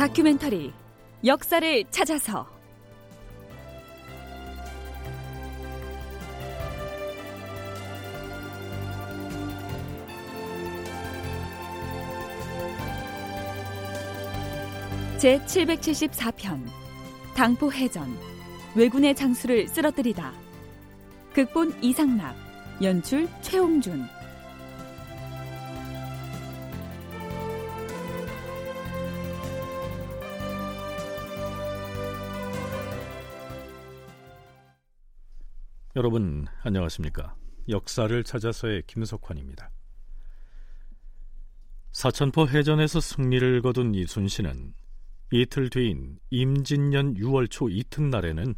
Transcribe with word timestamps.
다큐멘터리 0.00 0.72
역사를 1.26 1.84
찾아서. 1.90 2.46
제 15.18 15.38
774편 15.40 16.64
당포 17.36 17.70
해전 17.70 18.08
왜군의 18.74 19.14
장수를 19.14 19.68
쓰러뜨리다. 19.68 20.32
극본 21.34 21.74
이상락 21.82 22.34
연출 22.80 23.28
최홍준 23.42 24.08
여러분 36.00 36.46
안녕하십니까? 36.62 37.36
역사를 37.68 38.24
찾아서의 38.24 38.84
김석환입니다. 38.86 39.70
사천포 41.92 42.48
해전에서 42.48 43.00
승리를 43.00 43.60
거둔 43.60 43.94
이순신은 43.94 44.72
이틀 45.30 45.68
뒤인 45.68 46.18
임진년 46.30 47.16
6월 47.16 47.50
초 47.50 47.68
이튿날에는 47.68 48.54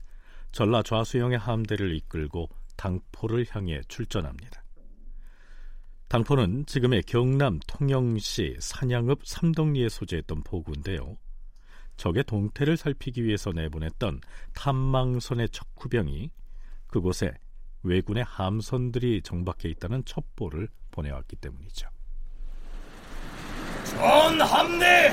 전라 0.53 0.85
좌수영의 0.85 1.37
함대를 1.37 1.97
이끌고 1.97 2.49
당포를 2.77 3.45
향해 3.51 3.81
출전합니다. 3.89 4.63
당포는 6.07 6.67
지금의 6.67 7.03
경남 7.03 7.59
통영시 7.67 8.59
산양읍 8.61 9.27
삼덕리에 9.27 9.89
소재했던 9.89 10.45
포구인데요. 10.45 11.17
적의 11.97 12.23
동태를 12.23 12.77
살피기 12.77 13.25
위해서 13.25 13.51
내보냈던 13.51 14.21
탐망선의 14.55 15.49
척후병이 15.49 16.31
그곳에 16.93 17.33
왜군의 17.83 18.23
함선들이 18.23 19.23
정박해 19.23 19.71
있다는 19.71 20.05
첩보를 20.05 20.69
보내왔기 20.93 21.37
때문이죠. 21.37 21.89
전 23.85 24.41
함대 24.41 25.13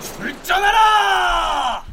출전하라! 0.00 1.84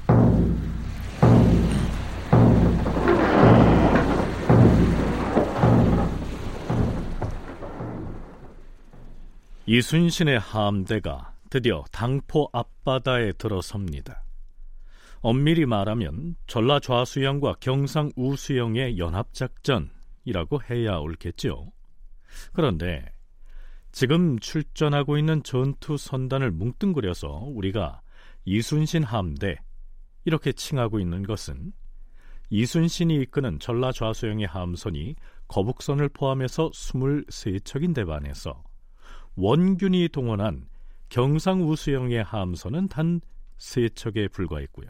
이순신의 9.66 10.40
함대가 10.40 11.34
드디어 11.50 11.84
당포 11.92 12.50
앞바다에 12.54 13.34
들어섭니다. 13.34 14.24
엄밀히 15.30 15.66
말하면 15.66 16.38
전라 16.48 16.80
좌수영과 16.80 17.56
경상 17.60 18.12
우수영의 18.16 18.98
연합작전이라고 18.98 20.62
해야 20.70 21.00
옳겠죠. 21.00 21.70
그런데 22.54 23.04
지금 23.92 24.40
출전하고 24.40 25.18
있는 25.18 25.44
전투 25.44 25.98
선단을 25.98 26.52
뭉뚱그려서 26.52 27.28
우리가 27.28 28.00
이순신 28.46 29.04
함대 29.04 29.58
이렇게 30.24 30.54
칭하고 30.54 30.98
있는 30.98 31.24
것은 31.24 31.74
이순신이 32.50 33.14
이끄는 33.24 33.60
전라 33.60 33.92
좌수영의 33.92 34.48
함선이 34.48 35.16
거북선을 35.50 36.08
포함해서 36.08 36.70
23척인데 36.70 38.08
반해서 38.08 38.64
원균이 39.36 40.08
동원한 40.08 40.70
경상 41.10 41.68
우수영의 41.68 42.24
함선은 42.24 42.88
단 42.88 43.20
3척에 43.58 44.32
불과했고요. 44.32 44.88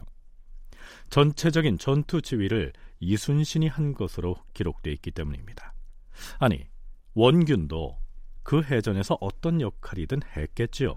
전체적인 1.09 1.77
전투 1.77 2.21
지휘를 2.21 2.73
이순신이 2.99 3.67
한 3.67 3.93
것으로 3.93 4.35
기록되어 4.53 4.93
있기 4.93 5.11
때문입니다. 5.11 5.73
아니, 6.39 6.65
원균도 7.13 7.97
그 8.43 8.63
해전에서 8.63 9.17
어떤 9.19 9.61
역할이든 9.61 10.21
했겠지요. 10.35 10.95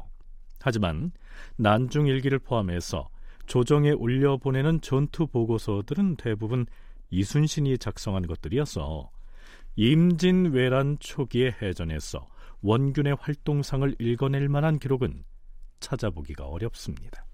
하지만 0.60 1.12
난중일기를 1.56 2.38
포함해서 2.40 3.08
조정에 3.46 3.90
올려보내는 3.90 4.80
전투 4.80 5.26
보고서들은 5.26 6.16
대부분 6.16 6.66
이순신이 7.10 7.78
작성한 7.78 8.26
것들이어서 8.26 9.10
임진왜란 9.76 10.98
초기의 11.00 11.56
해전에서 11.60 12.28
원균의 12.62 13.16
활동상을 13.18 13.96
읽어낼 13.98 14.48
만한 14.48 14.78
기록은 14.78 15.24
찾아보기가 15.80 16.46
어렵습니다. 16.46 17.24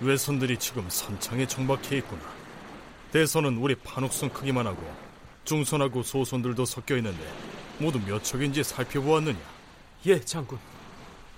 외선들이 0.00 0.56
지금 0.58 0.88
선창에 0.88 1.46
정박해 1.46 1.98
있구나. 1.98 2.22
대선은 3.12 3.56
우리 3.56 3.74
판옥선 3.74 4.32
크기만 4.32 4.66
하고 4.66 4.82
중선하고 5.44 6.02
소선들도 6.02 6.64
섞여 6.66 6.96
있는데 6.96 7.18
모두 7.78 7.98
몇 8.00 8.22
척인지 8.22 8.62
살펴보았느냐? 8.62 9.38
예, 10.06 10.20
장군. 10.20 10.58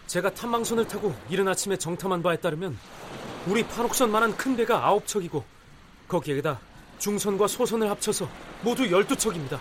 제가 0.06 0.34
탐망선을 0.34 0.88
타고 0.88 1.14
이른 1.30 1.46
아침에 1.48 1.76
정탐한 1.76 2.22
바에 2.22 2.36
따르면 2.36 2.76
우리 3.46 3.62
판옥선만한 3.62 4.36
큰 4.36 4.56
배가 4.56 4.84
아홉 4.84 5.06
척이고 5.06 5.44
거기에다 6.08 6.60
중선과 6.98 7.46
소선을 7.46 7.88
합쳐서 7.88 8.28
모두 8.62 8.90
열두 8.90 9.16
척입니다. 9.16 9.60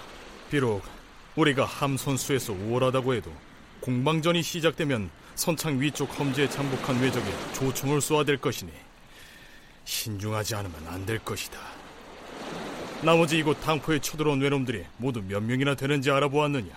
비록 0.50 0.82
우리가 1.36 1.64
함선수에서 1.64 2.54
우월하다고 2.54 3.14
해도 3.14 3.32
공방전이 3.80 4.42
시작되면 4.42 5.10
선창 5.36 5.80
위쪽 5.80 6.20
험지에 6.20 6.50
잠복한 6.50 7.00
외적에 7.00 7.26
조총을 7.54 8.02
쏘아댈 8.02 8.38
것이니 8.38 8.72
신중하지 9.86 10.56
않으면 10.56 10.88
안 10.88 11.06
될 11.06 11.20
것이다. 11.20 11.58
나머지 13.02 13.38
이곳 13.38 13.60
당포에 13.62 14.00
쳐들어온 14.00 14.42
외놈들이 14.42 14.86
모두 14.98 15.22
몇 15.22 15.42
명이나 15.42 15.76
되는지 15.76 16.12
알아보았느냐? 16.12 16.70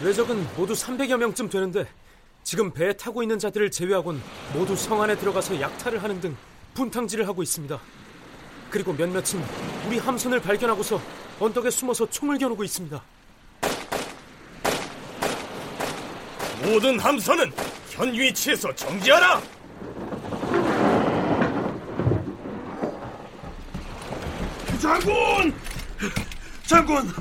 외적은 0.00 0.46
모두 0.56 0.74
300여 0.74 1.16
명쯤 1.16 1.48
되는데 1.50 1.86
지금 2.44 2.72
배에 2.72 2.92
타고 2.92 3.22
있는 3.22 3.38
자들을 3.38 3.70
제외하곤 3.70 4.22
모두 4.54 4.76
성 4.76 5.02
안에 5.02 5.16
들어가서 5.16 5.60
약탈을 5.60 6.02
하는 6.02 6.20
등 6.20 6.36
분탕질을 6.74 7.26
하고 7.26 7.42
있습니다. 7.42 7.78
그리고 8.70 8.92
몇몇은 8.92 9.42
우리 9.86 9.98
함선을 9.98 10.40
발견하고서 10.40 11.00
언덕에 11.40 11.70
숨어서 11.70 12.08
총을 12.08 12.38
겨누고 12.38 12.62
있습니다. 12.64 13.02
모든 16.62 16.98
함선은 16.98 17.52
현 17.90 18.12
위치에서 18.12 18.74
정지하라! 18.74 19.42
장군! 24.98 25.54
장군! 26.66 27.12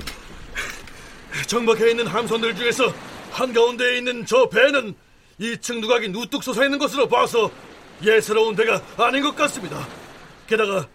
정박해 1.48 1.92
있는 1.92 2.08
함선들 2.08 2.56
중에서 2.56 2.92
한가운데에 3.32 3.98
있는 3.98 4.26
저 4.26 4.50
배는 4.50 4.96
2층 5.40 5.80
누각이 5.82 6.10
누뚝 6.10 6.44
솟아 6.44 6.66
있는 6.66 6.80
것으로 6.80 7.08
봐서 7.08 7.52
예스러운 8.02 8.56
배가 8.56 8.82
아닌 8.98 9.22
것 9.22 9.36
같습니다. 9.36 9.88
게다가 10.48 10.88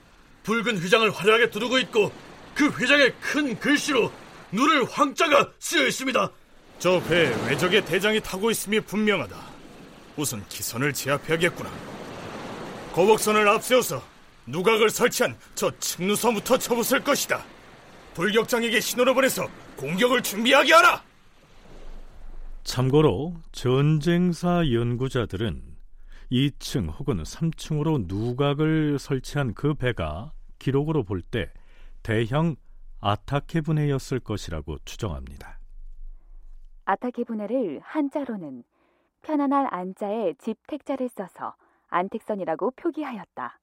붉은 0.43 0.79
휘장을 0.79 1.09
화려하게 1.11 1.51
두르고 1.51 1.79
있고 1.79 2.11
그 2.55 2.67
휘장에 2.67 3.11
큰 3.21 3.59
글씨로 3.59 4.13
누를 4.51 4.85
황자가 4.85 5.51
쓰여 5.61 5.87
있습니다. 5.87 6.31
저 6.81 7.01
배에 7.05 7.33
외적의 7.47 7.85
대장이 7.85 8.21
타고 8.21 8.51
있음이 8.51 8.81
분명하다. 8.81 9.37
우선 10.17 10.45
기선을 10.49 10.93
제압해야겠구나. 10.93 11.71
거북선을 12.93 13.49
앞세워서 13.49 14.12
누각을 14.47 14.91
설치한 14.91 15.37
저 15.55 15.71
측누선부터 15.79 16.59
쳐부술 16.59 17.03
것이다. 17.05 17.43
돌격장에게 18.15 18.81
신호를 18.81 19.15
보내서 19.15 19.47
공격을 19.77 20.23
준비하게 20.23 20.73
하라! 20.75 21.03
참고로 22.65 23.35
전쟁사 23.53 24.63
연구자들은 24.71 25.63
2층 26.31 26.89
혹은 26.99 27.23
3층으로 27.23 28.05
누각을 28.07 28.99
설치한 28.99 29.55
그 29.55 29.75
배가 29.75 30.33
기록으로 30.59 31.03
볼 31.05 31.23
때 31.23 31.51
대형 32.03 32.57
아타케 33.01 33.61
분해였을 33.63 34.21
것이라고 34.21 34.79
추정합니다. 34.85 35.59
아타케 36.85 37.25
분해를 37.25 37.81
한자로는 37.83 38.65
편안할 39.23 39.69
안자에 39.73 40.35
집택자를 40.39 41.09
써서 41.09 41.55
안택선이라고 41.89 42.73
표기하였다. 42.73 43.59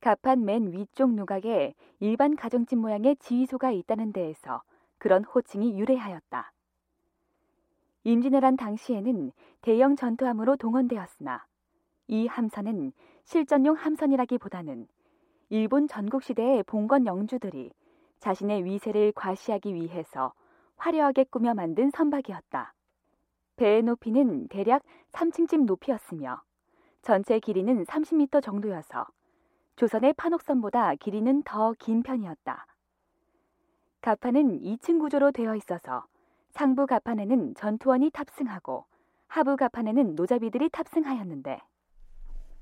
갑판 0.00 0.44
맨 0.44 0.72
위쪽 0.72 1.12
누각에 1.14 1.74
일반 1.98 2.36
가정집 2.36 2.78
모양의 2.78 3.16
지휘소가 3.16 3.72
있다는 3.72 4.12
데에서 4.12 4.62
그런 4.98 5.24
호칭이 5.24 5.78
유래하였다. 5.78 6.52
임진왜란 8.04 8.56
당시에는 8.56 9.32
대형 9.60 9.96
전투함으로 9.96 10.56
동원되었으나 10.56 11.44
이 12.06 12.26
함선은 12.26 12.92
실전용 13.24 13.74
함선이라기보다는 13.74 14.86
일본 15.50 15.88
전국시대의 15.88 16.62
봉건 16.62 17.06
영주들이 17.06 17.72
자신의 18.20 18.64
위세를 18.64 19.12
과시하기 19.12 19.74
위해서 19.74 20.32
화려하게 20.76 21.24
꾸며 21.24 21.54
만든 21.54 21.90
선박이었다. 21.90 22.72
배의 23.56 23.82
높이는 23.82 24.46
대략 24.48 24.82
3층쯤 25.10 25.64
높이였으며 25.64 26.40
전체 27.02 27.40
길이는 27.40 27.84
30m 27.84 28.42
정도여서 28.42 29.06
조선의 29.78 30.14
판옥선보다 30.14 30.96
길이는 30.96 31.44
더 31.44 31.72
긴 31.78 32.02
편이었다. 32.02 32.66
가판은 34.00 34.60
2층 34.60 34.98
구조로 34.98 35.30
되어 35.30 35.54
있어서 35.54 36.04
상부 36.50 36.86
가판에는 36.86 37.54
전투원이 37.54 38.10
탑승하고 38.10 38.86
하부 39.28 39.56
가판에는 39.56 40.16
노자비들이 40.16 40.68
탑승하였는데 40.70 41.60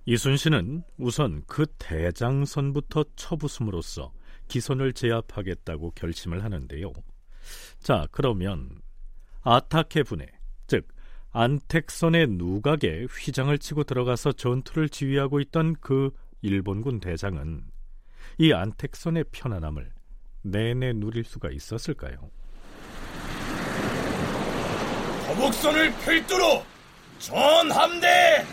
이순신은 0.05 0.83
우선 0.99 1.43
그 1.47 1.65
대장선부터 1.79 3.05
쳐부숨으로써 3.17 4.13
기선을 4.49 4.93
제압하겠다고 4.93 5.93
결심을 5.93 6.45
하는데요. 6.45 6.93
자, 7.79 8.07
그러면 8.13 8.83
아타케 9.41 10.03
분해, 10.03 10.27
즉 10.67 10.87
안택선의 11.33 12.27
누각에 12.29 13.07
휘장을 13.07 13.57
치고 13.59 13.85
들어가서 13.85 14.33
전투를 14.33 14.91
지휘하고 14.91 15.41
있던 15.41 15.77
그 15.81 16.11
일본군 16.47 17.01
대장은 17.01 17.65
이 18.39 18.53
안택선의 18.53 19.25
편안함을 19.33 19.91
내내 20.43 20.93
누릴 20.93 21.25
수가 21.25 21.51
있었을까요? 21.51 22.31
거북선을 25.27 25.93
필두로 26.05 26.63
전 27.19 27.71
함대 27.73 28.45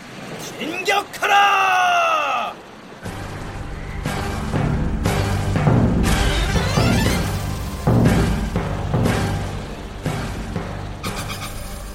진격하라! 0.58 2.52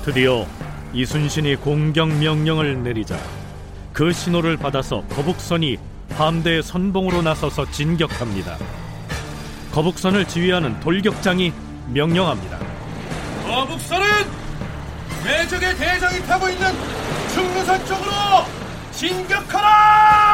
드디어 0.05 0.47
이순신이 0.93 1.57
공격 1.57 2.07
명령을 2.07 2.81
내리자 2.83 3.17
그 3.99 4.13
신호를 4.13 4.55
받아서 4.55 5.01
거북선이 5.09 5.77
함대의 6.11 6.63
선봉으로 6.63 7.21
나서서 7.21 7.69
진격합니다. 7.69 8.55
거북선을 9.73 10.25
지휘하는 10.25 10.79
돌격장이 10.79 11.51
명령합니다. 11.89 12.59
거북선은 13.45 14.07
외적의 15.25 15.75
대장이 15.75 16.21
타고 16.21 16.47
있는 16.47 16.71
충무선 17.33 17.85
쪽으로 17.85 18.11
진격하라! 18.93 20.28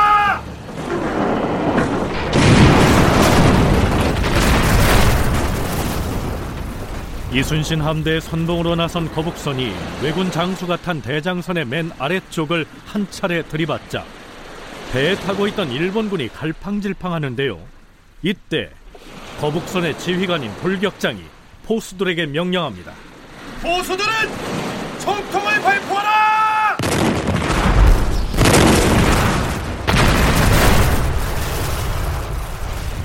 이순신 7.35 7.81
함대의 7.81 8.21
선봉으로 8.21 8.75
나선 8.75 9.11
거북선이 9.11 9.75
왜군 10.01 10.31
장수가 10.31 10.77
탄 10.77 11.01
대장선의 11.01 11.65
맨 11.65 11.91
아래쪽을 11.99 12.65
한 12.85 13.05
차례 13.11 13.41
들이받자 13.41 14.05
배에 14.93 15.15
타고 15.15 15.45
있던 15.47 15.69
일본군이 15.69 16.29
갈팡질팡하는데요. 16.29 17.59
이때 18.21 18.69
거북선의 19.41 19.99
지휘관인 19.99 20.49
돌격장이 20.61 21.21
포수들에게 21.65 22.27
명령합니다. 22.27 22.93
보수들은 23.61 24.13
총통을 25.01 25.61
발포하라! 25.61 26.77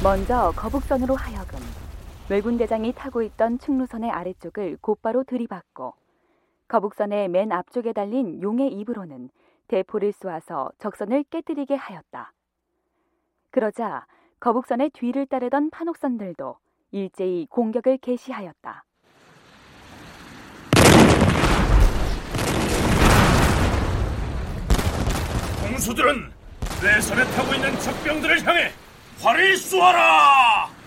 먼저 0.04 0.52
거북선으로 0.54 1.16
하여금 1.16 1.58
왜군 2.30 2.58
대장이 2.58 2.92
타고 2.92 3.22
있던 3.22 3.58
충루선의 3.58 4.08
아래쪽을 4.08 4.78
곧바로 4.80 5.24
들이받고 5.24 5.94
거북선의 6.68 7.28
맨 7.28 7.50
앞쪽에 7.50 7.92
달린 7.92 8.40
용의 8.40 8.68
입으로는 8.72 9.30
대포를 9.66 10.12
쏘아서 10.12 10.70
적선을 10.78 11.24
깨뜨리게 11.24 11.74
하였다. 11.74 12.32
그러자 13.50 14.06
거북선의 14.38 14.90
뒤를 14.90 15.26
따르던 15.26 15.70
판옥선들도 15.70 16.56
일제히 16.92 17.48
공격을 17.50 17.98
개시하였다. 17.98 18.84
공수들은 25.66 26.30
내선에 26.80 27.24
타고 27.24 27.54
있는 27.54 27.76
적병들을 27.80 28.46
향해 28.46 28.70
활을 29.20 29.56
쏘아라! 29.56 30.80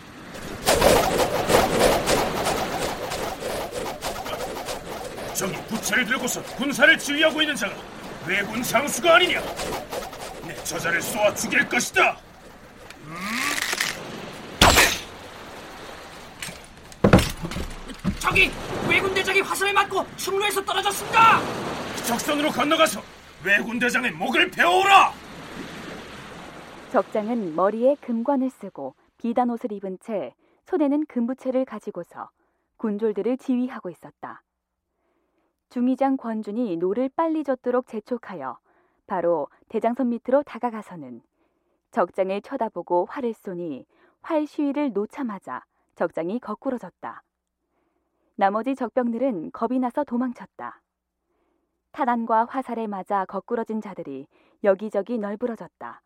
저기 5.33 5.55
부채를 5.73 6.05
들고서 6.05 6.41
군사를 6.55 6.97
지휘하고 6.97 7.41
있는 7.41 7.55
자가 7.55 7.73
왜군 8.27 8.61
장수가 8.61 9.15
아니냐? 9.15 9.41
내 10.47 10.55
저자를 10.63 11.01
쏘아 11.01 11.33
죽일 11.33 11.67
것이다! 11.67 12.17
저기 18.19 18.51
왜군 18.87 19.13
대장이 19.13 19.41
화살을 19.41 19.73
맞고 19.73 20.05
충로에서 20.15 20.63
떨어졌습니다. 20.63 21.39
적선으로 22.07 22.49
건너가서 22.51 23.01
왜군 23.43 23.79
대장의 23.79 24.11
목을 24.11 24.51
베어오라! 24.51 25.11
적장은 26.91 27.55
머리에 27.55 27.95
금관을 27.99 28.49
쓰고 28.51 28.95
비단 29.17 29.49
옷을 29.49 29.71
입은 29.71 29.97
채 30.05 30.33
손에는 30.67 31.05
금부채를 31.07 31.65
가지고서 31.65 32.29
군졸들을 32.77 33.37
지휘하고 33.37 33.89
있었다. 33.89 34.43
중위장 35.73 36.17
권준이 36.17 36.77
노를 36.77 37.09
빨리 37.09 37.43
젓도록 37.43 37.87
재촉하여 37.87 38.59
바로 39.07 39.47
대장선 39.69 40.09
밑으로 40.09 40.43
다가가서는 40.43 41.23
적장을 41.89 42.39
쳐다보고 42.43 43.05
활을 43.09 43.33
쏘니 43.33 43.87
활 44.21 44.45
시위를 44.45 44.93
놓자마자 44.93 45.65
적장이 45.95 46.39
거꾸러졌다. 46.39 47.23
나머지 48.35 48.75
적병들은 48.75 49.51
겁이 49.51 49.79
나서 49.79 50.03
도망쳤다. 50.03 50.79
타단과 51.91 52.45
화살에 52.45 52.85
맞아 52.85 53.25
거꾸러진 53.25 53.81
자들이 53.81 54.27
여기저기 54.63 55.17
널브러졌다. 55.17 56.03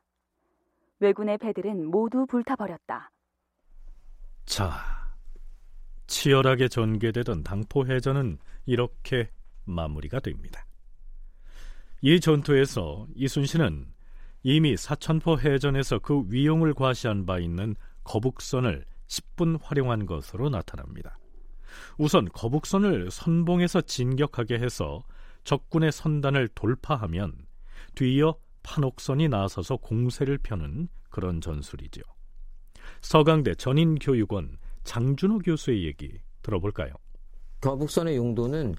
왜군의 1.01 1.39
배들은 1.39 1.91
모두 1.91 2.25
불타버렸다. 2.25 3.11
자, 4.45 4.71
치열하게 6.07 6.69
전개되던 6.69 7.43
당포해전은 7.43 8.39
이렇게 8.65 9.29
마무리가 9.67 10.19
됩니다. 10.19 10.65
이 12.01 12.19
전투에서 12.19 13.07
이순신은 13.15 13.87
이미 14.43 14.77
사천포 14.77 15.39
해전에서 15.39 15.99
그 15.99 16.23
위용을 16.29 16.73
과시한 16.73 17.25
바 17.25 17.39
있는 17.39 17.75
거북선을 18.03 18.85
10분 19.07 19.59
활용한 19.61 20.05
것으로 20.05 20.49
나타납니다. 20.49 21.17
우선 21.97 22.29
거북선을 22.29 23.11
선봉에서 23.11 23.81
진격하게 23.81 24.55
해서 24.55 25.03
적군의 25.43 25.91
선단을 25.91 26.49
돌파하면 26.49 27.33
뒤이어 27.95 28.35
판옥선이 28.63 29.29
나서서 29.29 29.77
공세를 29.77 30.37
펴는 30.39 30.89
그런 31.09 31.41
전술이죠. 31.41 32.01
서강대 33.01 33.55
전인교육원 33.55 34.57
장준호 34.83 35.39
교수의 35.39 35.85
얘기 35.85 36.19
들어볼까요? 36.41 36.93
거북선의 37.61 38.17
용도는 38.17 38.75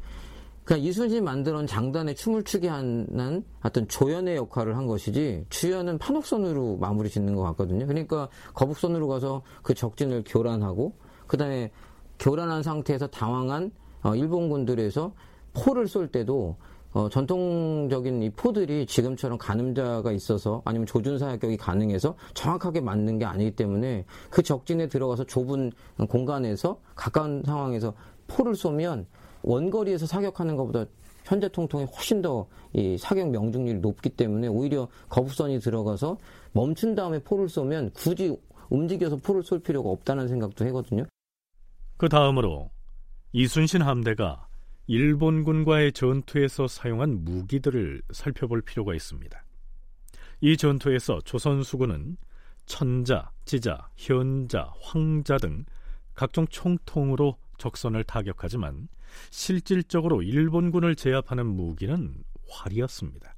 그냥 0.69 0.83
이순신이 0.83 1.23
만들어놓은 1.23 1.67
장단에 1.67 2.13
춤을 2.13 2.45
추게 2.45 2.69
하는 2.69 3.43
어떤 3.63 3.89
조연의 3.89 4.37
역할을 4.37 4.77
한 4.77 4.87
것이지 4.87 5.47
주연은 5.49 5.97
판옥선으로 5.97 6.77
마무리 6.77 7.09
짓는 7.09 7.35
것 7.35 7.43
같거든요. 7.45 7.87
그러니까 7.87 8.29
거북선으로 8.53 9.09
가서 9.09 9.41
그 9.63 9.73
적진을 9.73 10.25
교란하고 10.27 10.93
그다음에 11.27 11.71
교란한 12.19 12.63
상태에서 12.63 13.07
당황한 13.07 13.71
어, 14.03 14.15
일본군들에서 14.15 15.15
포를 15.55 15.89
쏠 15.89 16.09
때도 16.09 16.57
어, 16.93 17.09
전통적인 17.09 18.23
이 18.23 18.29
포들이 18.29 18.85
지금처럼 18.85 19.39
가늠자가 19.39 20.13
있어서 20.13 20.61
아니면 20.67 20.85
조준사 20.85 21.29
합격이 21.29 21.57
가능해서 21.57 22.15
정확하게 22.35 22.83
맞는 22.83 23.21
게 23.21 23.25
아니기 23.25 23.53
때문에 23.53 24.05
그 24.29 24.43
적진에 24.43 24.89
들어가서 24.89 25.25
좁은 25.25 25.73
공간에서 26.11 26.79
가까운 26.95 27.43
상황에서 27.47 27.95
포를 28.27 28.55
쏘면 28.55 29.07
원거리에서 29.43 30.07
사격하는 30.07 30.57
것보다 30.57 30.85
현재 31.25 31.49
통통이 31.49 31.85
훨씬 31.85 32.23
더 32.23 32.47
이 32.75 32.99
사격 32.99 33.31
명중률이 33.31 33.81
높기 33.81 34.11
때문에 34.11 34.49
오히려 34.49 34.89
거북선이 35.09 35.61
들어가서 35.61 36.19
멈춘 36.53 36.95
다음에 36.95 37.19
포를 37.21 37.49
쏘면 37.49 37.91
굳이 37.93 38.37
움직여서 38.69 39.17
포를 39.17 39.43
쏠 39.43 39.61
필요가 39.61 39.89
없다는 39.91 40.29
생각도 40.29 40.67
하거든요. 40.67 41.07
그 41.97 42.09
다음으로 42.09 42.71
이순신 43.33 43.83
함대가 43.83 44.47
일본군과의 44.87 45.93
전투에서 45.93 46.69
사용한 46.69 47.25
무기들을 47.25 48.03
살펴볼 48.13 48.63
필요가 48.63 48.95
있습니다. 48.95 49.43
이 50.41 50.57
전투에서 50.57 51.21
조선 51.25 51.63
수군은 51.63 52.17
천자, 52.67 53.31
지자, 53.45 53.89
현자, 53.97 54.73
황자 54.81 55.39
등 55.39 55.65
각종 56.15 56.47
총통으로 56.49 57.37
적선을 57.59 58.05
타격하지만 58.05 58.89
실질적으로 59.31 60.23
일본군을 60.23 60.97
제압하는 60.97 61.47
무기는 61.47 62.15
활이었습니다. 62.49 63.35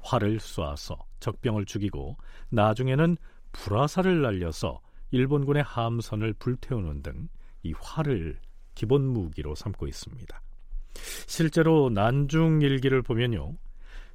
활을 0.00 0.38
쏴서 0.38 0.96
적병을 1.20 1.66
죽이고 1.66 2.16
나중에는 2.50 3.16
불화살을 3.52 4.22
날려서 4.22 4.80
일본군의 5.10 5.62
함선을 5.62 6.34
불태우는 6.34 7.02
등 7.02 7.28
이 7.62 7.72
활을 7.72 8.40
기본 8.74 9.08
무기로 9.08 9.54
삼고 9.54 9.86
있습니다. 9.86 10.42
실제로 11.26 11.90
난중 11.90 12.62
일기를 12.62 13.02
보면요. 13.02 13.56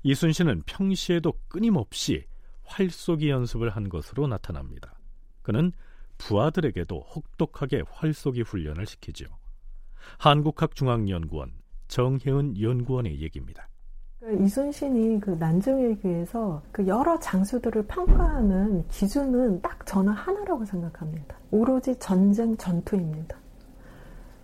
이순신은 0.04 0.64
평시에도 0.66 1.34
끊임없이 1.48 2.26
활쏘기 2.64 3.30
연습을 3.30 3.70
한 3.70 3.90
것으로 3.90 4.28
나타납니다. 4.28 4.98
그는 5.42 5.72
부하들에게도 6.28 7.00
혹독하게 7.16 7.84
활쏘기 7.90 8.42
훈련을 8.42 8.86
시키죠. 8.86 9.26
한국학중앙연구원 10.18 11.52
정혜은 11.88 12.60
연구원의 12.60 13.22
얘기입니다. 13.22 13.68
이순신이 14.40 15.20
그 15.20 15.32
난중일기에서 15.32 16.62
그 16.72 16.88
여러 16.88 17.20
장수들을 17.20 17.88
평가하는 17.88 18.88
기준은 18.88 19.62
딱 19.62 19.86
저는 19.86 20.14
하나라고 20.14 20.64
생각합니다. 20.64 21.36
오로지 21.52 21.98
전쟁 22.00 22.56
전투입니다. 22.56 23.38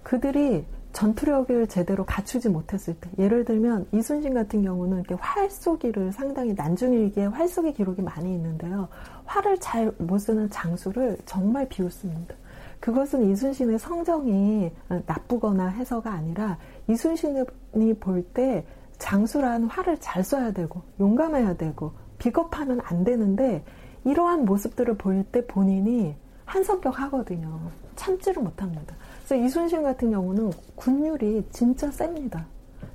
그들이 0.03 0.65
전투력을 0.91 1.67
제대로 1.67 2.03
갖추지 2.03 2.49
못했을 2.49 2.95
때, 2.95 3.09
예를 3.19 3.45
들면 3.45 3.87
이순신 3.93 4.33
같은 4.33 4.63
경우는 4.63 4.99
이렇게 4.99 5.15
활 5.15 5.49
쏘기를 5.49 6.11
상당히 6.11 6.53
난중일기에 6.53 7.27
활 7.27 7.47
쏘기 7.47 7.73
기록이 7.73 8.01
많이 8.01 8.33
있는데요. 8.33 8.89
활을 9.29 9.59
잘못 9.59 10.17
쓰는 10.19 10.49
장수를 10.49 11.17
정말 11.25 11.69
비웃습니다. 11.69 12.35
그것은 12.79 13.29
이순신의 13.29 13.77
성정이 13.77 14.71
나쁘거나 15.05 15.67
해서가 15.67 16.11
아니라 16.11 16.57
이순신이 16.87 17.93
볼 17.99 18.23
때 18.33 18.65
장수란 18.97 19.65
활을 19.65 19.99
잘 19.99 20.23
쏴야 20.23 20.53
되고 20.53 20.81
용감해야 20.99 21.55
되고 21.55 21.93
비겁하면 22.17 22.81
안 22.83 23.03
되는데 23.03 23.63
이러한 24.03 24.45
모습들을 24.45 24.97
볼때 24.97 25.45
본인이 25.45 26.15
한성격 26.45 26.99
하거든요. 27.01 27.59
참지를 27.95 28.41
못합니다. 28.41 28.95
그래서 29.25 29.35
이순신 29.35 29.83
같은 29.83 30.09
경우는 30.11 30.51
군율이 30.75 31.45
진짜 31.51 31.91
셉니다. 31.91 32.45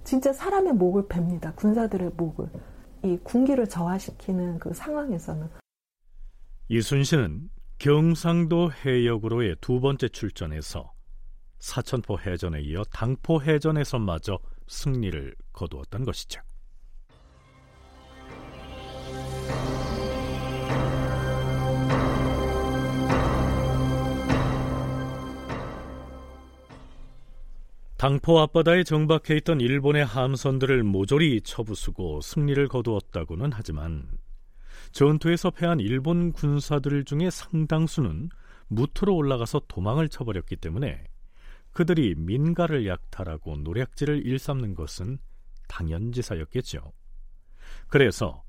진짜 0.03 0.33
사람의 0.33 0.73
목을 0.75 1.07
뱁니다. 1.09 1.53
군사들의 1.55 2.12
목을. 2.17 2.49
이 3.05 3.19
군기를 3.23 3.69
저하시키는 3.69 4.59
그 4.59 4.75
상황에서는. 4.75 5.63
이순신은 6.68 7.50
경상도 7.78 8.73
해역으로의 8.73 9.56
두 9.61 9.80
번째 9.80 10.09
출전에서 10.09 10.92
사천포 11.59 12.21
해전에 12.21 12.62
이어 12.62 12.85
당포 12.85 13.42
해전에서마저 13.42 14.38
승리를 14.66 15.35
거두었던 15.52 16.04
것이죠. 16.04 16.40
당포 27.99 28.40
앞바다에 28.40 28.85
정박해 28.85 29.37
있던 29.38 29.61
일본의 29.61 30.04
함선들을 30.04 30.83
모조리 30.83 31.42
쳐부수고 31.42 32.21
승리를 32.23 32.68
거두었다고는 32.68 33.50
하지만 33.52 34.06
전투에서 34.95 35.51
패한 35.51 35.81
일본 35.81 36.31
군사들 36.31 37.05
중에 37.05 37.29
상당수는 37.29 38.29
무트로 38.69 39.13
올라가서 39.15 39.63
도망을 39.67 40.09
쳐버렸기 40.09 40.55
때문에 40.55 41.03
그들이 41.73 42.15
민가를 42.17 42.87
약탈하고 42.87 43.57
노략질을 43.57 44.25
일삼는 44.25 44.75
것은 44.77 45.19
당연지사였겠죠. 45.67 46.93
그래서 47.89 48.45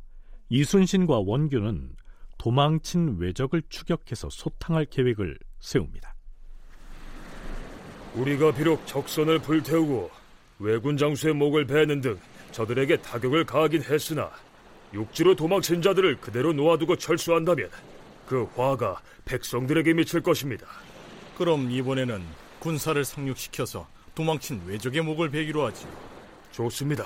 이순신과 0.49 1.21
원규는 1.25 1.95
도망친 2.37 3.17
왜적을 3.17 3.63
추격해서 3.69 4.29
소탕할 4.29 4.85
계획을 4.85 5.39
세웁니다. 5.61 6.15
우리가 8.13 8.53
비록 8.53 8.85
적선을 8.85 9.39
불태우고 9.39 10.11
왜군 10.59 10.95
장수의 10.95 11.33
목을 11.33 11.65
베는 11.65 12.01
등 12.01 12.19
저들에게 12.51 13.01
타격을 13.01 13.45
가하긴 13.45 13.81
했으나 13.81 14.29
육지로 14.93 15.35
도망친 15.35 15.81
자들을 15.81 16.17
그대로 16.21 16.53
놓아두고 16.53 16.95
철수한다면 16.97 17.69
그 18.27 18.47
화가 18.55 19.01
백성들에게 19.25 19.93
미칠 19.93 20.21
것입니다. 20.21 20.65
그럼 21.37 21.69
이번에는 21.69 22.23
군사를 22.59 23.03
상륙시켜서 23.03 23.87
도망친 24.15 24.61
왜적의 24.65 25.01
목을 25.01 25.29
베기로 25.29 25.65
하지. 25.65 25.85
좋습니다. 26.51 27.05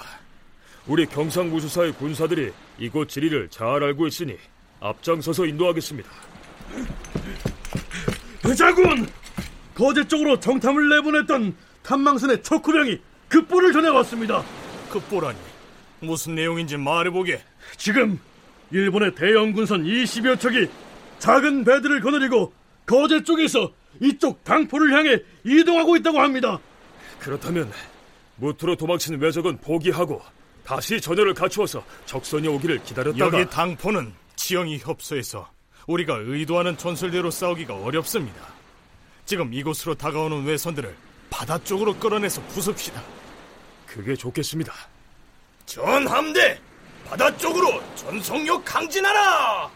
우리 0.87 1.05
경상무수사의 1.05 1.93
군사들이 1.93 2.51
이곳 2.77 3.09
지리를 3.09 3.49
잘 3.49 3.83
알고 3.83 4.07
있으니 4.07 4.37
앞장서서 4.79 5.45
인도하겠습니다. 5.45 6.09
대장군! 8.41 9.07
거제 9.75 10.07
쪽으로 10.07 10.39
정탐을 10.39 10.89
내보냈던 10.89 11.55
탐망선의 11.83 12.43
척후병이 12.43 12.99
급보를 13.29 13.71
전해왔습니다. 13.71 14.43
급보라니 14.89 15.37
무슨 16.01 16.35
내용인지 16.35 16.77
말해보게. 16.77 17.41
지금 17.77 18.19
일본의 18.71 19.15
대형 19.15 19.53
군선 19.53 19.83
20여 19.83 20.39
척이 20.39 20.67
작은 21.19 21.63
배들을 21.63 22.01
거느리고 22.01 22.53
거제 22.85 23.23
쪽에서 23.23 23.71
이쪽 23.99 24.43
당포를 24.43 24.93
향해 24.93 25.19
이동하고 25.43 25.97
있다고 25.97 26.19
합니다. 26.19 26.59
그렇다면 27.19 27.71
무트로 28.37 28.75
도망친 28.75 29.19
왜적은 29.19 29.57
포기하고 29.57 30.21
다시 30.63 31.01
전열을 31.01 31.33
갖추어서 31.33 31.83
적선이 32.05 32.47
오기를 32.47 32.83
기다렸다가 32.83 33.39
여기 33.39 33.49
당포는 33.49 34.13
지형이 34.35 34.77
협소해서 34.79 35.49
우리가 35.87 36.15
의도하는 36.17 36.77
전술대로 36.77 37.31
싸우기가 37.31 37.75
어렵습니다. 37.75 38.39
지금 39.25 39.53
이곳으로 39.53 39.95
다가오는 39.95 40.45
외선들을 40.45 40.95
바다 41.29 41.57
쪽으로 41.63 41.95
끌어내서 41.97 42.41
부숩시다. 42.47 43.01
그게 43.85 44.15
좋겠습니다. 44.15 44.73
전 45.65 46.07
함대 46.07 46.59
바다 47.09 47.35
쪽으로 47.37 47.81
전속력 47.95 48.63
강진하라! 48.63 49.71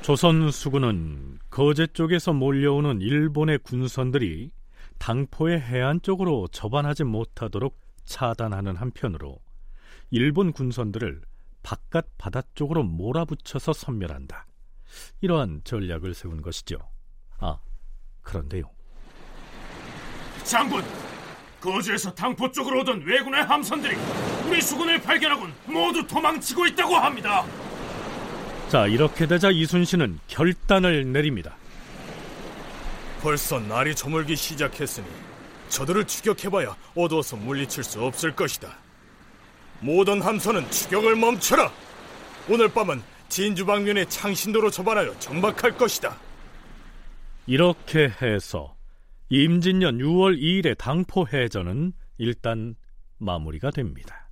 조선 0.00 0.50
수군은 0.50 1.38
거제 1.50 1.88
쪽에서 1.88 2.32
몰려오는 2.32 3.02
일본의 3.02 3.58
군선들이 3.58 4.52
당포의 4.96 5.60
해안 5.60 6.00
쪽으로 6.00 6.48
접안하지 6.48 7.04
못하도록 7.04 7.78
차단하는 8.06 8.76
한편으로 8.76 9.38
일본 10.10 10.52
군선들을 10.52 11.20
바깥 11.62 12.06
바다 12.16 12.40
쪽으로 12.54 12.84
몰아붙여서 12.84 13.74
섬멸한다. 13.74 14.46
이러한 15.20 15.60
전략을 15.64 16.14
세운 16.14 16.40
것이죠. 16.40 16.78
아, 17.38 17.58
그런데요. 18.22 18.75
장군, 20.46 20.84
거제에서 21.60 22.14
당포 22.14 22.50
쪽으로 22.50 22.80
오던 22.80 23.02
왜군의 23.04 23.42
함선들이 23.44 23.96
우리 24.46 24.62
수군을 24.62 25.00
발견하곤 25.00 25.52
모두 25.66 26.06
도망치고 26.06 26.66
있다고 26.66 26.96
합니다. 26.96 27.44
자, 28.68 28.86
이렇게 28.86 29.26
되자 29.26 29.50
이순신은 29.50 30.20
결단을 30.28 31.12
내립니다. 31.12 31.56
벌써 33.22 33.58
날이 33.58 33.94
저물기 33.94 34.36
시작했으니 34.36 35.06
저들을 35.68 36.06
추격해봐야 36.06 36.76
어두워서 36.94 37.36
물리칠 37.36 37.82
수 37.82 38.02
없을 38.04 38.34
것이다. 38.34 38.76
모든 39.80 40.22
함선은 40.22 40.70
추격을 40.70 41.16
멈춰라. 41.16 41.72
오늘 42.48 42.68
밤은 42.68 43.02
진주 43.28 43.66
방면의 43.66 44.08
창신도로 44.08 44.70
접안하여 44.70 45.18
정박할 45.18 45.76
것이다. 45.76 46.16
이렇게 47.46 48.12
해서 48.22 48.75
임진년 49.28 49.98
6월 49.98 50.40
2일의 50.40 50.78
당포 50.78 51.26
해전은 51.26 51.92
일단 52.18 52.76
마무리가 53.18 53.70
됩니다. 53.70 54.30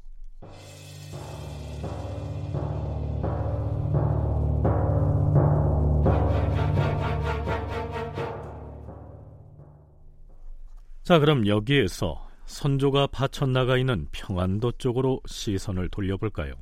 자, 11.02 11.18
그럼 11.18 11.46
여기에서 11.46 12.28
선조가 12.46 13.08
파천 13.08 13.52
나가 13.52 13.76
있는 13.76 14.06
평안도 14.12 14.72
쪽으로 14.78 15.20
시선을 15.26 15.88
돌려볼까요? 15.88 16.54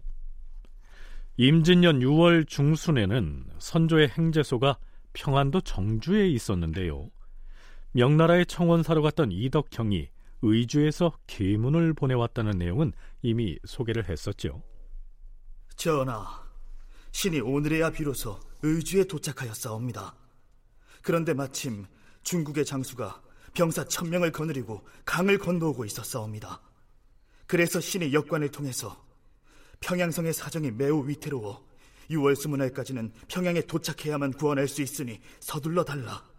임진년 1.36 2.00
6월 2.00 2.48
중순에는 2.48 3.44
선조의 3.58 4.08
행제소가 4.08 4.78
평안도 5.12 5.60
정주에 5.60 6.28
있었는데요. 6.28 7.10
명나라의 7.92 8.46
청원사로 8.46 9.02
갔던 9.02 9.32
이덕형이 9.32 10.08
의주에서 10.42 11.12
계문을 11.26 11.92
보내왔다는 11.94 12.58
내용은 12.58 12.92
이미 13.20 13.58
소개를 13.64 14.08
했었죠. 14.08 14.62
전하, 15.76 16.42
신이 17.12 17.40
오늘에야 17.40 17.90
비로소 17.90 18.40
의주에 18.62 19.04
도착하였사옵니다. 19.04 20.16
그런데 21.02 21.34
마침 21.34 21.84
중국의 22.22 22.64
장수가 22.64 23.22
병사 23.54 23.84
천명을 23.84 24.32
거느리고 24.32 24.87
강을 25.04 25.38
건너오고 25.38 25.84
있었사옵니다. 25.84 26.62
그래서 27.46 27.80
신이 27.80 28.14
역관을 28.14 28.50
통해서 28.50 29.04
평양성의 29.80 30.32
사정이 30.32 30.70
매우 30.70 31.06
위태로워 31.06 31.66
6월 32.11 32.37
스물날까지는 32.37 33.12
평양에 33.28 33.62
도착해야만 33.62 34.32
구원할 34.32 34.68
수 34.68 34.80
있으니 34.80 35.20
서둘러 35.40 35.84
달라. 35.84 36.31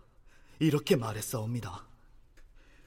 이렇게 0.59 0.95
말했사옵니다. 0.95 1.87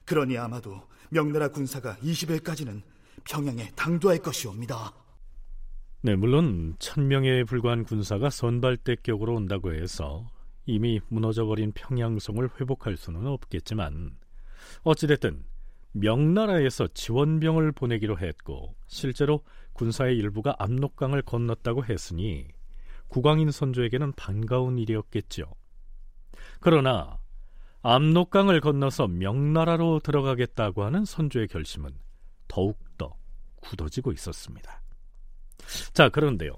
그러니 0.04 0.38
아마도 0.38 0.82
명나라 1.10 1.48
군사가 1.48 1.96
20일까지는 1.96 2.82
평양에 3.24 3.70
당도할 3.74 4.18
것이옵니다. 4.18 4.92
네, 6.02 6.14
물론 6.14 6.76
천명에 6.78 7.44
불과한 7.44 7.84
군사가 7.84 8.30
선발대격으로 8.30 9.34
온다고 9.34 9.74
해서 9.74 10.28
이미 10.64 11.00
무너져버린 11.08 11.72
평양성을 11.72 12.48
회복할 12.60 12.96
수는 12.96 13.26
없겠지만 13.26 14.16
어찌됐든 14.82 15.44
명나라에서 15.92 16.88
지원병을 16.88 17.72
보내기로 17.72 18.18
했고 18.18 18.74
실제로 18.86 19.42
군사의 19.72 20.16
일부가 20.18 20.54
압록강을 20.58 21.22
건넜다고 21.22 21.84
했으니 21.84 22.48
국왕인 23.08 23.50
선조에게는 23.50 24.12
반가운 24.12 24.78
일이었겠죠. 24.78 25.54
그러나 26.60 27.18
압록강을 27.88 28.60
건너서 28.60 29.06
명나라로 29.06 30.00
들어가겠다고 30.00 30.82
하는 30.82 31.04
선조의 31.04 31.46
결심은 31.46 31.92
더욱더 32.48 33.16
굳어지고 33.62 34.10
있었습니다. 34.10 34.82
자, 35.92 36.08
그런데요. 36.08 36.50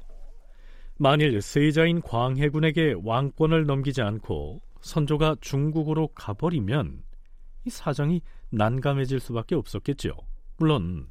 만일 0.96 1.42
세자인 1.42 2.00
광해군에게 2.00 2.94
왕권을 3.04 3.66
넘기지 3.66 4.00
않고 4.00 4.62
선조가 4.80 5.36
중국으로 5.42 6.08
가버리면 6.14 7.02
이 7.66 7.70
사정이 7.70 8.22
난감해질 8.48 9.20
수밖에 9.20 9.54
없었겠죠. 9.54 10.16
물론 10.56 11.10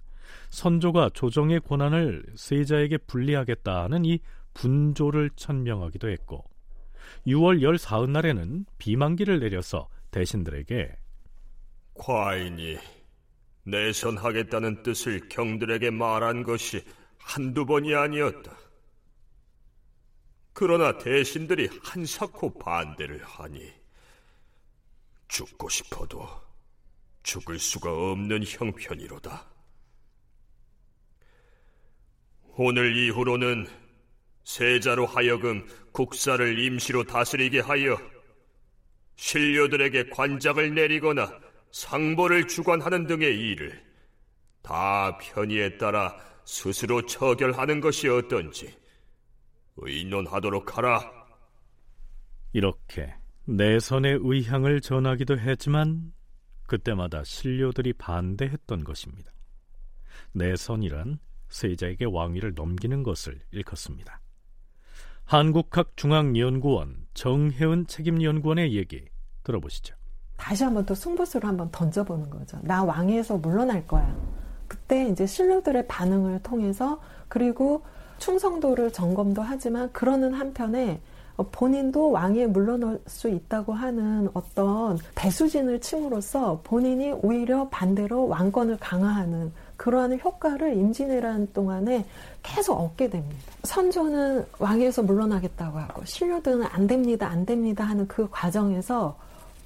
선조가 0.50 1.12
조정의 1.14 1.60
권한을 1.60 2.26
세자에게 2.36 2.98
분리하겠다는 3.06 4.04
이 4.06 4.20
분조를 4.56 5.30
천명하기도 5.36 6.10
했고 6.10 6.44
6월 7.28 7.62
14날 7.62 8.10
날에는 8.10 8.66
비만기를 8.80 9.40
내려서 9.40 9.88
대신들에게 10.12 10.96
과인이 11.94 12.78
내선하겠다는 13.64 14.84
뜻을 14.84 15.28
경들에게 15.30 15.90
말한 15.92 16.44
것이 16.44 16.84
한두 17.18 17.66
번이 17.66 17.94
아니었다. 17.94 18.58
그러나 20.54 20.98
대신들이 20.98 21.70
한사코 21.84 22.58
반대를 22.58 23.24
하니 23.24 23.72
죽고 25.28 25.70
싶어도 25.70 26.28
죽을 27.24 27.60
수가 27.60 27.92
없는 27.92 28.44
형편이로다. 28.46 29.46
오늘 32.60 32.96
이후로는 32.96 33.68
세자로 34.46 35.06
하여금 35.06 35.68
국사를 35.92 36.58
임시로 36.58 37.04
다스리게 37.04 37.60
하여 37.60 38.00
신료들에게 39.18 40.10
관작을 40.10 40.74
내리거나 40.74 41.32
상보를 41.72 42.48
주관하는 42.48 43.06
등의 43.08 43.38
일을 43.38 43.84
다 44.62 45.18
편의에 45.18 45.77
따라 45.77 46.16
스스로 46.46 47.06
처결하는 47.06 47.82
것이 47.82 48.08
어떤지 48.08 48.74
의논하도록 49.75 50.77
하라. 50.77 51.12
이렇게 52.53 53.14
내선의 53.46 54.20
의향을 54.22 54.82
전하기도 54.82 55.40
했지만 55.40 56.14
그때마다 56.68 57.24
신료들이 57.24 57.94
반대했던 57.94 58.84
것입니다. 58.84 59.32
내선이란 60.34 61.20
세자에게 61.50 62.06
왕위를 62.06 62.53
넘기는 62.56 63.03
것을 63.03 63.40
일컫습니다. 63.51 64.22
한국학중앙연구원 65.27 67.05
정혜은 67.13 67.87
책임연구원의 67.87 68.74
얘기 68.75 69.03
들어보시죠. 69.44 69.94
다시 70.37 70.63
한번 70.63 70.85
또 70.85 70.96
승부수를 70.96 71.48
한번 71.48 71.70
던져보는 71.72 72.29
거죠. 72.29 72.57
나 72.61 72.83
왕위에서 72.83 73.37
물러날 73.37 73.85
거야. 73.85 74.16
그때 74.68 75.09
이제 75.09 75.25
신료들의 75.25 75.87
반응을 75.87 76.44
통해서 76.44 77.01
그리고 77.27 77.83
충성도를 78.20 78.94
점검도 78.94 79.42
하지만 79.42 79.92
그러는 79.92 80.33
한편에 80.33 81.01
본인도 81.51 82.11
왕위에 82.11 82.48
물러날 82.48 83.00
수 83.05 83.29
있다고 83.29 83.74
하는 83.74 84.29
어떤 84.33 84.98
배수진을 85.16 85.81
침으로써 85.81 86.61
본인이 86.63 87.11
오히려 87.11 87.68
반대로 87.70 88.27
왕권을 88.27 88.77
강화하는 88.79 89.51
그러한 89.77 90.20
효과를 90.20 90.75
임진왜란 90.75 91.53
동안에 91.53 92.05
계속 92.44 92.79
얻게 92.79 93.09
됩니다. 93.09 93.42
선조는 93.63 94.46
왕위에서 94.59 95.03
물러나겠다고 95.03 95.79
하고 95.79 96.03
신료들은 96.05 96.63
안 96.63 96.87
됩니다, 96.87 97.27
안 97.27 97.46
됩니다 97.46 97.85
하는 97.85 98.07
그 98.07 98.27
과정에서 98.29 99.18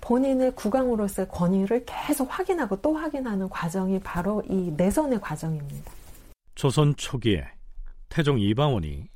본인의 0.01 0.55
국왕으로서의 0.55 1.27
권위를 1.29 1.85
계속 1.85 2.27
확인하고 2.29 2.81
또 2.81 2.93
확인하는 2.93 3.47
과정이 3.49 3.99
바로 3.99 4.43
이 4.49 4.71
내선의 4.75 5.21
과정입니다. 5.21 5.91
조선 6.55 6.95
초기에 6.95 7.45
태종 8.09 8.39
이방원이 8.39 9.07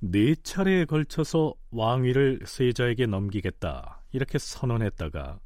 네 0.00 0.34
차례에 0.36 0.84
걸쳐서 0.84 1.54
왕위를 1.72 2.40
세자에게 2.44 3.06
넘기겠다 3.06 4.00
이렇게 4.12 4.38
선언했다가 4.38 5.40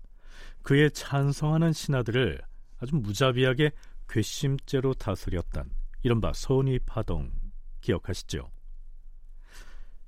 그에 0.63 0.91
찬성하는 0.91 1.73
신하들을 1.73 2.41
아주 2.81 2.97
무자비하게 2.97 3.71
괘씸죄로 4.13 4.93
다스렸던 4.93 5.71
이른바 6.03 6.35
선의파동 6.35 7.33
기억하시죠? 7.81 8.51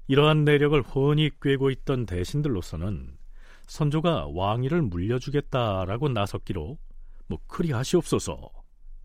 이러한 0.08 0.44
내력을 0.44 0.80
훤히 0.82 1.30
꿰고 1.40 1.70
있던 1.70 2.04
대신들로서는 2.04 3.16
선조가 3.66 4.26
왕위를 4.26 4.82
물려주겠다라고 4.82 6.10
나섰기로 6.10 6.78
뭐 7.28 7.38
그리 7.46 7.72
하시옵소서 7.72 8.50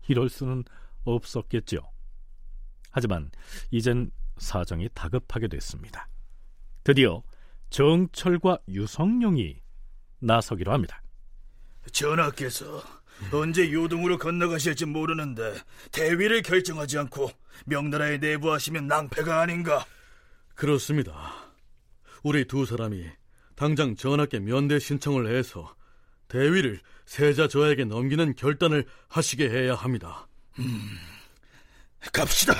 이럴 0.08 0.28
수는 0.28 0.64
없었겠죠. 1.04 1.78
하지만 2.90 3.30
이젠 3.70 4.10
사정이 4.36 4.90
다급하게 4.92 5.48
됐습니다. 5.48 6.08
드디어 6.84 7.22
정철과 7.70 8.58
유성룡이 8.68 9.62
나서기로 10.18 10.72
합니다. 10.72 11.02
전하께서 11.90 12.99
언제 13.32 13.72
요동으로 13.72 14.18
건너가실지 14.18 14.86
모르는데 14.86 15.54
대위를 15.92 16.42
결정하지 16.42 16.98
않고 16.98 17.30
명나라에 17.66 18.18
내부하시면 18.18 18.86
낭패가 18.86 19.40
아닌가? 19.40 19.84
그렇습니다. 20.54 21.32
우리 22.22 22.44
두 22.44 22.66
사람이 22.66 23.06
당장 23.54 23.94
전하께 23.94 24.40
면대 24.40 24.78
신청을 24.78 25.34
해서 25.34 25.74
대위를 26.28 26.80
세자 27.06 27.48
저에게 27.48 27.84
넘기는 27.84 28.34
결단을 28.34 28.86
하시게 29.08 29.48
해야 29.50 29.74
합니다. 29.74 30.26
음, 30.58 30.98
갑시다. 32.12 32.54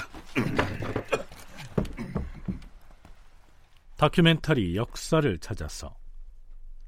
다큐멘터리 3.96 4.76
역사를 4.76 5.38
찾아서 5.38 5.94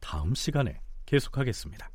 다음 0.01 0.35
시간에 0.35 0.81
계속하겠습니다. 1.07 1.92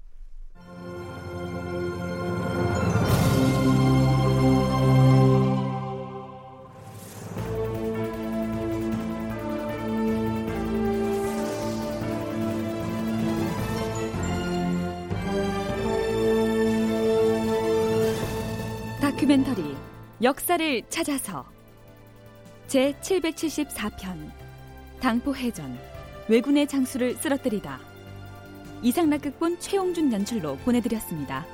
다큐멘터리 19.27 19.75
역사를 20.23 20.83
찾아서 20.87 21.45
제 22.67 22.93
774편 23.01 24.31
당포해전 25.01 25.77
왜군의 26.29 26.65
장수를 26.67 27.15
쓰러뜨리다 27.15 27.77
이상락극본 28.83 29.59
최용준 29.59 30.13
연출로 30.13 30.55
보내드렸습니다. 30.59 31.45